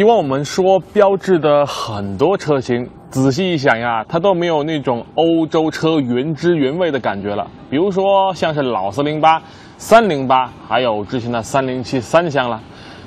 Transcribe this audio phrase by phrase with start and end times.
[0.00, 7.46] 以往我们说标致的很多车型，仔细一想呀，它都没有那种欧洲车原汁原味的感觉了。
[7.68, 9.42] 比如说像是老四零八、
[9.76, 12.58] 三零八，还有之前的三零七三厢了。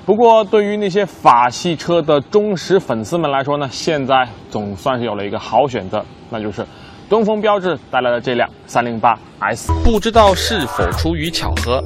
[0.05, 6.63] 不过对于那些法系车的忠实粉丝们来说呢，现在总算是有了一个好选择，那就是
[7.09, 9.73] 东风标致带来的这辆三零八 S。
[9.83, 11.83] 不知道是否出于巧合，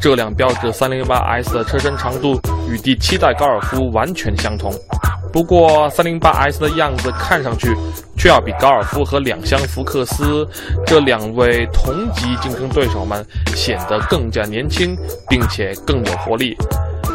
[0.00, 4.72] 这辆标致三零八 S 的车身长度与第七代高尔夫完全相同。
[5.32, 7.76] 不过三零八 S 的样子看上去
[8.16, 10.48] 却要比高尔夫和两厢福克斯
[10.86, 13.24] 这两位同级竞争对手们
[13.54, 14.96] 显得更加年轻，
[15.28, 16.56] 并且更有活力。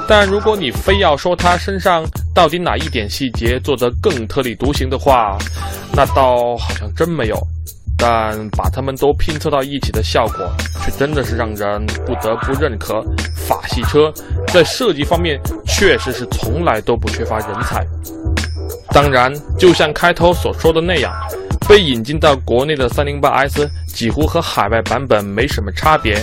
[0.07, 2.03] 但如果你非要说它身上
[2.35, 5.37] 到底哪一点细节做得更特立独行的话，
[5.93, 7.37] 那倒好像真没有。
[8.01, 10.51] 但把它们都拼凑到一起的效果，
[10.83, 14.11] 却真的是让人不得不认可，法系车
[14.47, 17.85] 在设计方面确实是从来都不缺乏人才。
[18.89, 21.13] 当然，就像开头所说的那样，
[21.69, 26.19] 被引进到国内的 308S 几乎和海外版本没什么差别。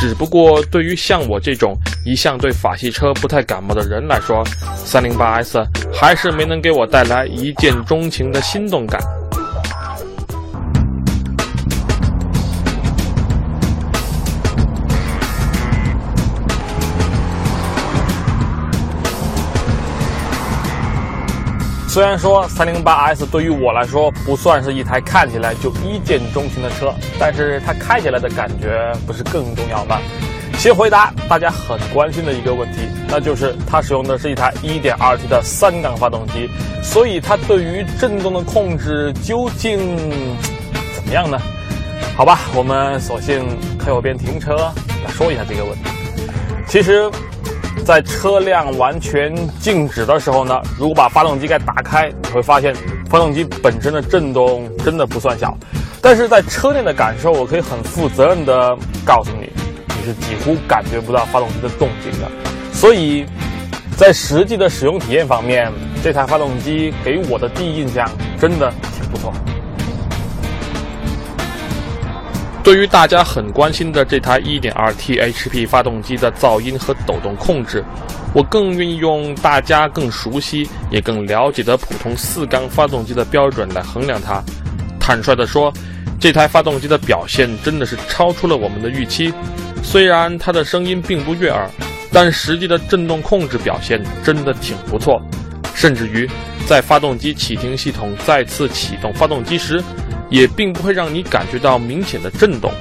[0.00, 4.42] 只不过，对于像我这种一向对法系车不太感冒的人来说
[4.86, 8.98] ，308S 还是没能给我带来一见钟情的心动感。
[21.92, 29.98] 虽然说 308S 对于我来说不算是一台看起来就一见钟情的车，但是它开起来的感觉不是更重要吗？
[30.56, 36.48] 先回答大家很关心的一个问题，那就是它使用的是一台 1.2T 的三缸发动机，
[36.82, 39.78] 所以它对于震动的控制究竟
[40.94, 41.38] 怎么样呢？
[42.16, 43.46] 好吧，我们索性
[43.78, 44.56] 开右边停车
[45.04, 45.90] 来说一下这个问题。
[46.66, 47.10] 其实。
[47.84, 52.72] 在车辆完全静止的时候呢，如果把发动机盖打开，你会发现
[53.10, 55.56] 发动机本身的震动真的不算小。
[56.00, 59.50] 但是在车内的感受，我可以很负责任的告诉你，
[59.98, 62.30] 你是几乎感觉不到发动机的动静的。
[62.72, 63.26] 所以，
[63.96, 65.70] 在实际的使用体验方面，
[66.04, 68.08] 这台发动机给我的第一印象
[68.40, 69.32] 真的挺不错。
[72.64, 77.84] 对于大家很关心的这台 1.2T HP 发动机的噪音和抖动控制，
[78.32, 84.40] 我更愿意用大家更熟悉也更了解的普通四缸发动机的标准来衡量它。
[85.00, 85.72] 坦率地说，
[86.20, 89.34] 这台发动机的表现真的是超出了我们的预期。
[89.82, 91.68] 虽然它的声音并不悦耳，
[92.12, 95.20] 但实际的震动控制表现真的挺不错。
[95.74, 96.30] 甚至于，
[96.68, 99.82] 在发动机启停系统再次启动发动机时，
[100.32, 102.72] 也并不会让你感觉到明显的震动。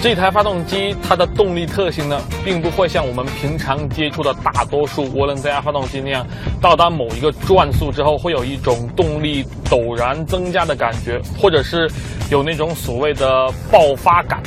[0.00, 6.24] 这台发动机它的动力特性呢，并不会像我们平常接触的大多数涡轮增压发动机那样，
[6.60, 11.90] 到达某一个转速之后会有一种动力陡然增加的感觉，或者是
[12.30, 14.40] 有那种所谓的爆发感，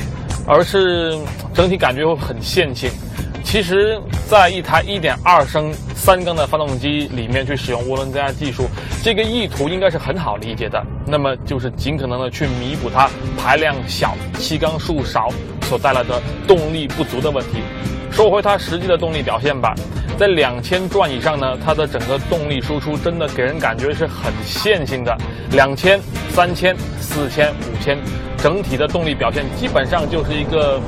[0.46, 1.18] 而是
[1.52, 2.90] 整体感觉会很线性。
[3.50, 8.68] 其实，在一台1.2升三缸的发动机里面去使用涡轮增压技术，
[9.02, 10.80] 这个意图应该是很好理解的。
[11.04, 15.30] 那么就是尽可能的去弥补它排量小、气缸数少
[15.62, 17.58] 所带来的动力不足的问题。
[18.12, 19.74] 说回它实际的动力表现吧，
[20.16, 25.12] 在两千转以上呢，它的整个动力输出真的给人感觉是很线性的。
[25.50, 27.98] 两千、三千、四千、五千，
[28.38, 30.80] 整体的动力表现基本上就是一个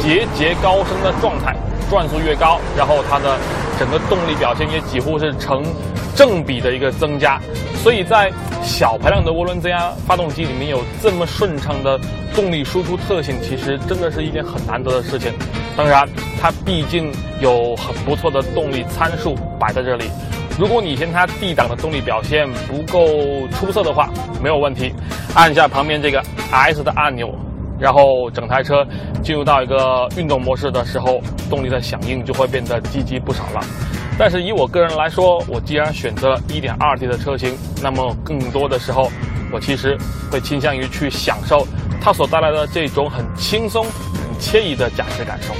[0.00, 1.56] 节节高升的状态。
[1.90, 3.38] 转速越高，然后它的
[3.78, 5.62] 整个动力表现也几乎是成
[6.14, 7.40] 正比的一个增加，
[7.82, 11.98] 所以在小排量的涡轮增压发动机里面有这么顺畅的
[12.34, 15.32] 动力输出特性，其实真的是一件很难得的事情。
[15.76, 16.08] 当然，
[16.40, 20.04] 它毕竟有很不错的动力参数摆在这里，
[20.56, 24.08] 如果你嫌它 D 档的动力表现不够出色的话，
[24.40, 24.94] 没有问题，
[25.34, 26.22] 按下旁边这个
[26.52, 27.34] S 的按钮。
[27.78, 28.86] 然后整台车
[29.22, 33.60] 进入到一个运动模式的时候，动力的响应就会变得积极不少了。
[34.16, 39.10] 但是以我个人来说，我既然选择了 1.2T 的车型，那么更多的时候，
[39.52, 39.98] 我其实
[40.30, 41.66] 会倾向于去享受
[42.00, 45.52] 它所带来的这种很轻松、很惬意的驾驶感受。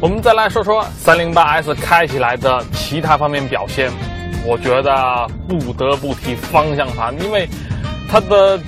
[0.00, 3.90] 我们再来说说 308S 开起来的其他方面表现，
[4.44, 7.48] 我觉得不得不提方向盘，因为
[8.08, 8.58] 它的。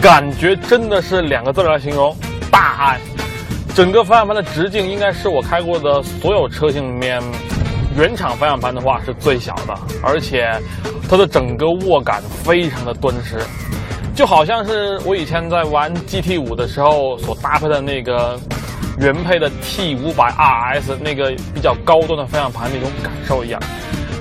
[0.00, 2.16] 感觉真的是两个字来形容，
[2.52, 3.00] 大爱。
[3.74, 7.20] 整个方向盘的直径应该是我开过的所有车型里面，
[7.96, 10.48] 原厂方向盘的话是最小的，而且
[11.10, 13.38] 它的整个握感非常的敦实，
[14.14, 18.38] 就好像是我以前在玩 GT 五的时候所搭配的那个
[19.00, 23.60] 原配的 T 五百 RS 那个比较高端的方向盘那种感受一样。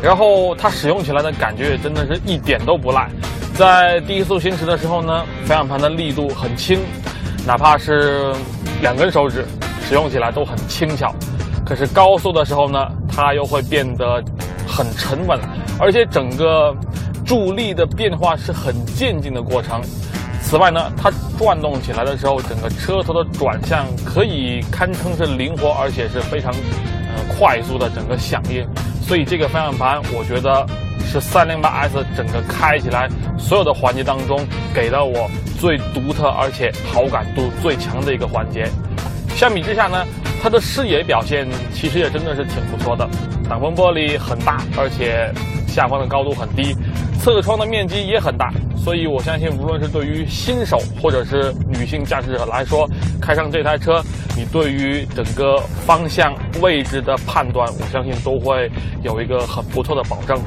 [0.02, 3.08] 然后它使用起来的感觉也真的是一点都不赖。
[3.58, 6.80] 在低速行驶的时候呢，方向盘的力度很轻，
[7.44, 8.32] 哪怕是
[8.84, 9.44] 两根手指
[9.82, 11.12] 使用起来都很轻巧。
[11.66, 14.24] 可是高速的时候呢，它又会变得
[14.68, 15.40] 很沉稳，
[15.80, 16.72] 而且整个
[17.26, 19.82] 助力的变化是很渐进的过程。
[20.40, 28.64] 此外呢，它转动起来的时候，整个车头的转向可以堪称是灵活，而且是非常呃快速的整个响应。
[29.02, 30.64] 所以这个方向盘，我觉得
[31.08, 33.10] 是 308S 整个开起来
[33.40, 33.74] 所有的。
[33.74, 38.14] 环节当中给到我最独特而且好感度最强的。
[38.14, 38.68] 一个环节。
[39.36, 40.06] 相比之下呢，
[40.42, 40.60] 它的。
[40.60, 42.36] 视野表现其实也真的。
[42.36, 43.08] 是挺不错的，
[43.50, 45.32] 挡风玻璃很大，而且
[45.68, 46.06] 下方的。
[46.08, 46.76] 高度很低，
[47.20, 47.66] 侧窗的。
[47.66, 48.52] 面积也很大。
[48.76, 52.90] 所以，我相信，无论是对于新手或者是女性驾驶者来说，
[53.22, 54.02] 开上这台车，
[54.36, 57.16] 你对于整个方向位置的。
[57.28, 58.72] 判断，我相信都会
[59.04, 60.02] 有一个很不错的。
[60.10, 60.40] 保证。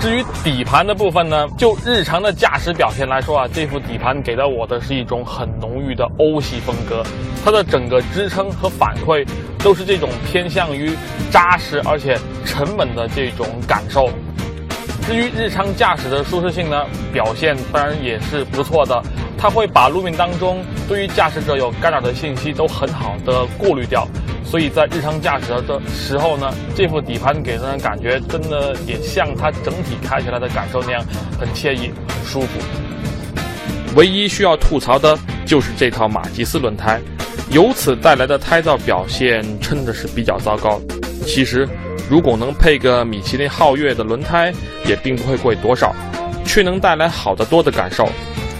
[0.00, 7.02] 至于底盘的部分呢，就日常的驾驶表现来说啊，这副底盘给到我的是一种很浓郁的欧系风格，
[7.44, 9.26] 它的整个支撑和反馈
[9.58, 10.96] 都是这种偏向于
[11.30, 14.08] 扎实而且沉稳的这种感受。
[15.02, 19.02] 至于日常驾驶的舒适性呢，表现当然也是不错的。
[19.36, 24.06] 它会把路面当中对于驾驶者有干扰的信息都很好的过滤掉，
[24.50, 31.04] 所以在日常驾驶的时候呢，这副底盘给人的感觉真的也像它整体开起来的感受那样，
[31.38, 32.58] 很惬意、很舒服。
[33.94, 35.16] 唯一需要吐槽的
[35.46, 37.00] 就是这套马吉斯轮胎，
[37.50, 40.80] 由此带来的胎噪表现真的是比较糟糕。
[41.24, 41.68] 其实。
[42.08, 44.52] 如果能配个米其林皓月的轮胎，
[44.84, 45.94] 也并不会贵多少，
[46.44, 48.08] 却能带来好得多的感受。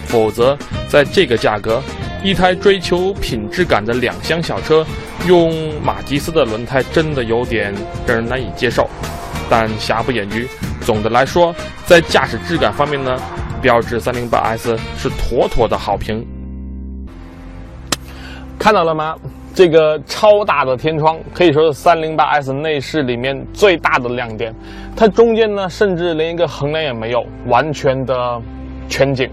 [0.05, 0.57] 否则，
[0.87, 1.83] 在这个价格，
[2.23, 4.85] 一台追求品质感的两厢小车，
[5.27, 5.51] 用
[5.83, 7.73] 马吉斯的轮胎真的有点
[8.05, 8.87] 让人难以接受。
[9.49, 10.47] 但瑕不掩瑜，
[10.81, 11.53] 总的来说，
[11.85, 13.17] 在驾驶质感方面呢，
[13.59, 16.23] 标致 308S 是妥妥的好评。
[18.59, 19.15] 看到了吗？
[19.53, 24.55] 这个超大的天窗可以说是三零八 S 内饰里面最大的亮点。
[24.95, 28.41] 它中间呢，甚至连一个横梁也没有，完全的
[28.87, 29.29] 全景。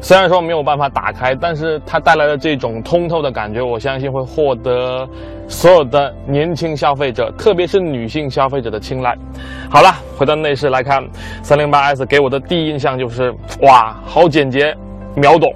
[0.00, 5.08] 虽然说没有办法打开，但是它带来的这种通透的感觉，我相信会获得
[5.48, 9.16] 所有的年轻消费者，特别是女性消费者的青睐。
[9.70, 11.02] 好了，回到内饰来看，
[11.42, 14.76] 三零八 S 给我的第一印象就是，哇，好简洁，
[15.14, 15.52] 秒懂。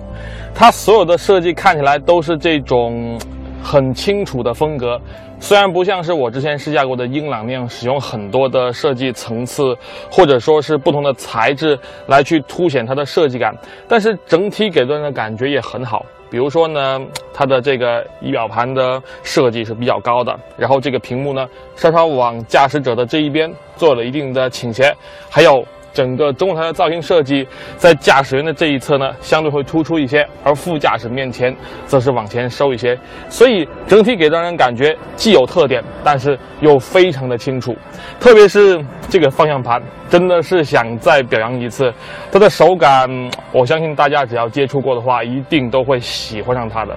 [0.54, 3.18] 它所有的设计看起来都是这种。
[3.62, 4.96] 很清楚的风格，
[5.38, 9.76] 虽然不像是我之前试驾过的英朗那样使用很多的设计层次，
[10.10, 13.54] 或者说是不同的材质来去凸显它的设计感，
[13.86, 16.04] 但是整体给人的感觉也很好。
[16.28, 17.00] 比如说呢，
[17.32, 21.46] 它的这个仪表盘的设计是比较高的，然后这个屏幕呢
[21.76, 24.92] 稍稍往驾驶者的这一边做了一定的倾斜，
[25.30, 25.64] 还有。
[25.96, 27.48] 整个中控台的造型设计，
[27.78, 31.56] 在驾驶员的这一侧呢，相对会突出一些，而副驾驶面前
[31.86, 32.94] 则是往前收一些，
[33.30, 37.74] 所以整体给让人感觉既有特点，但是又非常的清楚。
[38.20, 41.90] 特别是这个方向盘，真的是想再表扬一次，
[42.30, 43.08] 它的手感，
[43.50, 46.94] 我相信大家只要接触过的话，一定都会喜欢上它的。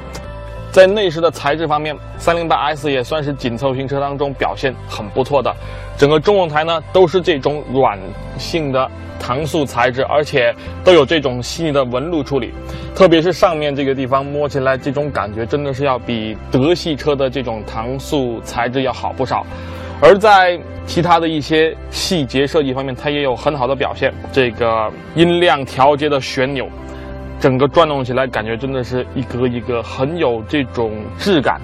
[0.71, 5.53] 在内饰的材质方面，308S 也算是紧凑型车当中表现很不错的。
[5.97, 7.99] 整个中控台呢都是这种软
[8.37, 12.53] 性的搪塑材质，而且都有这种细腻的纹路处理。
[12.95, 19.45] 特别是上面这个地方摸起来，这种感觉真的是要比德系车的这种搪塑材质要好不少。
[20.01, 24.13] 而在其他的一些细节设计方面，它也有很好的表现。
[24.31, 26.67] 这个音量调节的旋钮。
[27.39, 31.59] 整个转动起来，感觉真的是一个一个很有这种质感。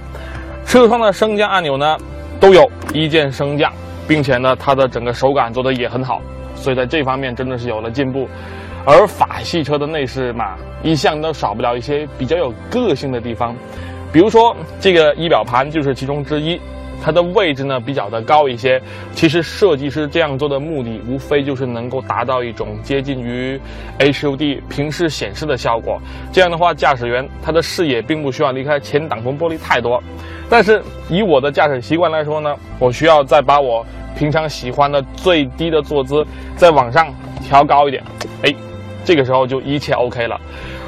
[0.66, 1.98] 车窗的升降按钮呢，
[2.40, 3.72] 都有一键升降，
[4.08, 6.22] 并且呢，它的整个手感做的也很好，
[6.56, 8.28] 所以在这方面真的是有了进步。
[8.86, 13.56] 而法系车的内饰嘛，一向都少不了一些比较有个性的地方，
[14.14, 16.60] 比如说这个仪表盘就是其中之一。
[17.06, 18.82] 它的位置呢比较的高一些，
[19.14, 23.62] 其实设计师这样做的目的，无非就是能够达到一种接近于
[24.00, 26.02] HUD 平视显示的效果。
[26.34, 30.02] 这样的话，驾驶员他的视野并不需要离开前挡风玻璃太多。
[30.50, 33.86] 但是以我的驾驶习惯来说呢，我需要再把我
[34.18, 38.04] 平常喜欢的最低的坐姿再往上调高一点，
[38.42, 38.52] 哎，
[39.04, 40.42] 这个时候就一切 OK 了。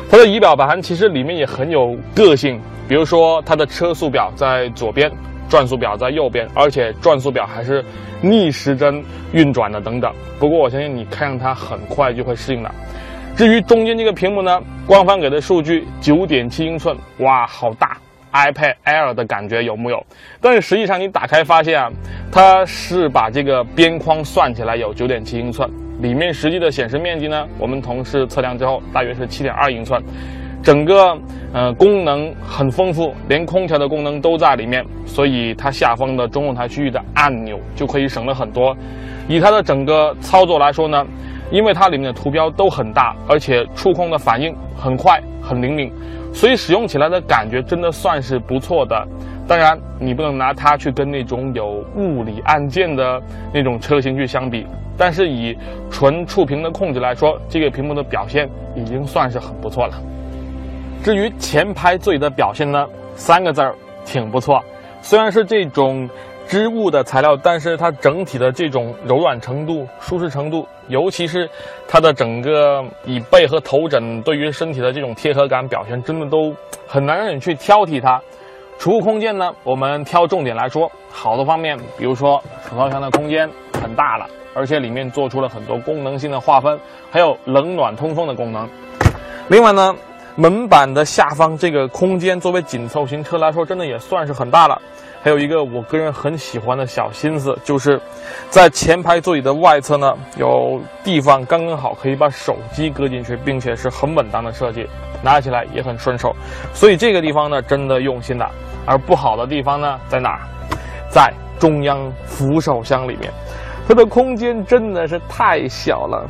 [0.09, 5.11] 它的仪表盘其实里面也很有个性，比如说它的车速表在左边。
[5.49, 7.83] 转速表在右边，而且转速表还是
[8.21, 10.13] 逆时针运转的等等。
[10.39, 12.73] 不过我相信你看上它很快就会适应了。
[13.35, 17.97] 至于中间这个屏幕呢，官方给的数据九点七英寸，哇，好大
[18.33, 20.05] ！iPad Air 的感觉有木有？
[20.41, 21.89] 但是实际上你打开发现啊，
[22.31, 25.69] 它是把这个边框算起来有九点七英寸，
[26.01, 30.01] 里面实际的显示面积呢，我们同事测量之后大约是七点二英寸。
[30.63, 31.17] 整个
[31.53, 38.75] 呃功能很丰富，连空调的功能都在里面，所以它下方的中控台区域的按钮就可以省了很多。
[39.27, 41.05] 以它的整个操作来说呢，
[41.51, 45.91] 因为它里面的图标都很大，而且触控的反应很快很灵敏，
[46.33, 49.07] 所以使用起来的感觉真的算是不错的。
[49.47, 53.21] 当然，你不能拿它去跟那种有物理按键的
[53.53, 54.65] 那种车型去相比，
[54.97, 55.57] 但是以
[55.89, 59.93] 纯触屏的控制来说，这个屏幕的表现已经算是很不错了。
[61.03, 62.85] 至于前排座椅的表现呢，
[63.15, 63.73] 三个字儿
[64.05, 64.61] 挺不错。
[65.01, 66.09] 虽然是这种
[66.47, 71.49] 织物的材料，但是它整体的这种柔软程度、舒适程度，尤其是
[71.87, 76.53] 它的整个椅背和头枕对于身体的这种贴合感表现，真的都
[76.85, 78.21] 很难让你去挑剔它。
[78.77, 83.49] 储物空间呢，我们挑重点来说，好的方面，比如说手套箱的空间
[83.81, 86.77] 很大了，而且里面做出了很多功能性的划分，
[87.09, 88.67] 还有冷暖通风的功能。
[89.47, 89.95] 另外呢。
[90.39, 94.79] 门板的下方这个空间，作为紧凑型车来说，真的也算是很大了。
[95.23, 97.99] 还有一个我个人很喜欢的小心思，就是
[98.51, 104.87] 在前排座椅的外侧呢，有地方刚刚好可以把手机搁进去，并且是很稳当的设计，
[105.23, 106.31] 拿起来也很顺手。
[106.71, 108.47] 所以这个地方呢，真的用心了。
[108.85, 110.39] 而不好的地方呢，在哪？
[111.09, 113.33] 在中央扶手箱里面，
[113.87, 116.29] 它的空间真的是太小了。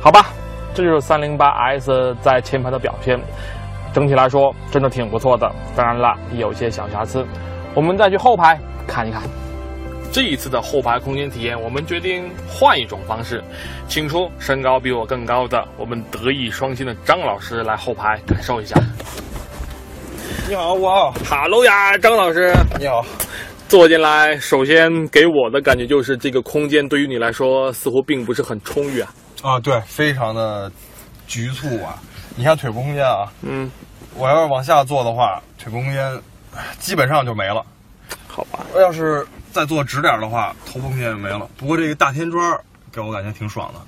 [0.00, 0.26] 好吧。
[0.74, 3.18] 这就是三零八 S 在前排的表现，
[3.92, 5.50] 整体来说真的挺不错的。
[5.76, 7.26] 当然了，也有一些小瑕疵。
[7.74, 9.22] 我们再去后排看一看。
[10.12, 13.40] 这一次的后排空间体验，我们决定换一种方式，
[13.86, 18.74] 请出身高比我更高的我们德艺双馨的张老师来后排感受一下。
[20.48, 21.12] 你好，我好。
[21.24, 22.52] 哈喽呀，张老师。
[22.78, 23.04] 你好。
[23.68, 29.14] 坐进来，首先给我的感觉就是这个空间对于你来说似乎并不是很充裕啊。
[29.42, 30.70] 啊，对，非常的
[31.26, 31.98] 局促啊！
[32.36, 33.70] 你看腿部空间啊，嗯，
[34.14, 36.20] 我要是往下坐的话，腿部空间
[36.78, 37.64] 基本上就没了。
[38.28, 41.48] 好吧，我要是再坐直点的话，头部空间也没了。
[41.56, 42.60] 不过这个大天窗
[42.92, 43.80] 给我感觉挺爽的。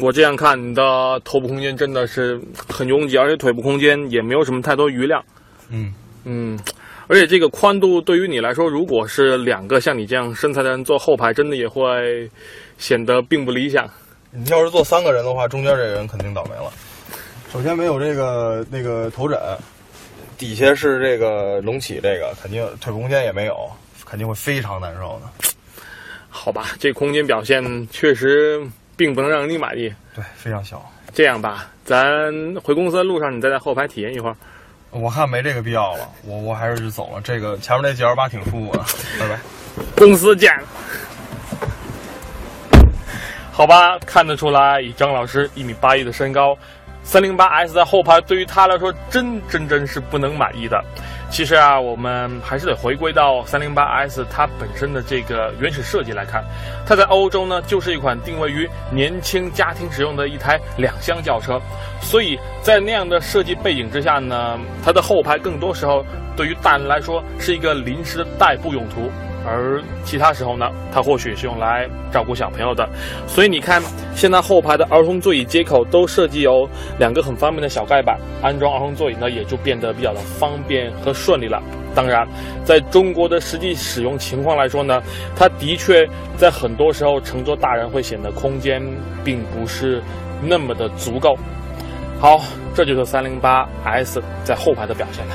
[0.00, 5.22] 我这样看，你的头部空间真的是很拥挤，而且腿部空间也没有什么太多余量。
[5.68, 5.92] 嗯
[6.24, 6.58] 嗯，
[7.06, 12.30] 而且这个宽度对于你来说，如果是两个像你这样身材的人坐后排，真的也会
[12.76, 13.88] 显得并不理想。
[14.32, 16.72] 你要是坐三个人的话，中间这个人肯定倒霉了。
[17.52, 19.38] 首先没有这个那个头枕，
[20.38, 23.68] 底下是这个隆起，这个肯定腿部空间也没有，
[24.04, 25.50] 肯定会非常难受的。
[26.28, 28.64] 好吧，这空间表现确实
[28.96, 29.92] 并不能让你满意。
[30.14, 30.80] 对，非常小。
[31.12, 32.32] 这样吧，咱
[32.62, 34.36] 回公司的路上，你再在后排体验一会儿。
[34.90, 37.20] 我看没这个必要了，我我还是就走了。
[37.20, 38.84] 这个前面那 G L 八挺舒服的。
[39.18, 39.40] 拜拜，
[39.96, 40.56] 公司见。
[43.60, 46.56] 好吧，看得出来，以张老师一米八一的身高，
[47.02, 50.82] 三零八 S 在后排对于他来说真真真是不能满意的。
[51.28, 56.42] 其实啊，我们还是得回归到三零八 S 它本身的这个原始设计来看，
[56.86, 61.60] 它在欧洲呢就是一款定位于年轻家庭使用的一台两厢轿车，
[62.00, 66.02] 所以在那样的设计背景之下呢，它的后排更多时候
[66.34, 69.12] 对于大人来说是一个临时的代步用途。
[69.46, 72.88] 而其他时候呢，它或许是用来照顾小朋友的，
[73.26, 73.82] 所以你看，
[74.14, 76.68] 现在后排的儿童座椅接口都设计有
[76.98, 81.62] 两个很方便的小盖板，安装儿童座椅呢也就变得比较的方便和顺利了。
[81.94, 82.28] 当然，
[82.64, 85.02] 在中国的实际使用情况来说呢，
[85.34, 86.06] 它的确
[86.36, 88.82] 在很多时候乘坐大人会显得空间
[89.24, 90.02] 并不是
[90.42, 91.34] 那么的足够。
[92.20, 92.42] 好，
[92.74, 95.34] 这就是三零八 S 在后排的表现了。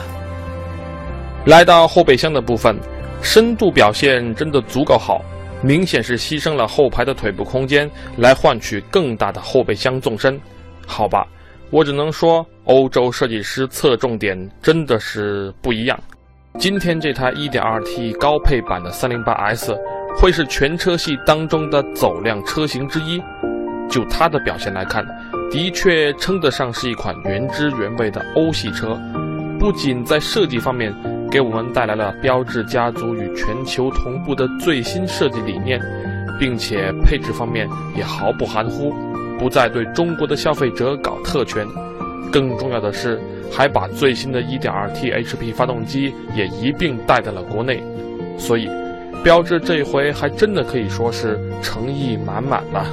[1.45, 2.79] 来到后备箱的部分。
[3.21, 5.21] 深度表现真的足够好，
[5.61, 10.39] 明显是牺牲了后排的腿部空间来换取更大的后备箱纵深。
[10.85, 11.27] 好吧，
[11.71, 15.99] 我只能说欧洲设计师侧重点真的是不一样。
[16.59, 19.75] 今天这台 1.2T 高配版的 308S
[20.17, 23.21] 会是全车系当中的走量车型之一。
[23.89, 25.05] 就它的表现来看，
[25.51, 28.99] 的确称得上是一款原汁原味的欧系车，
[29.59, 30.93] 不仅在设计方面。
[31.31, 35.81] 给我们带来了标致家族与全球同步的最新设计理念，
[36.39, 38.93] 并且配置方面也毫不含糊，
[39.37, 41.65] 不再对中国的消费者搞特权。
[42.31, 43.19] 更重要的是，
[43.51, 47.83] 还把最新的 1.2T HP 发动机也一并带到了国内。
[48.37, 48.69] 所以，
[49.23, 52.85] 标致这一回还真的可以说是诚意满满了。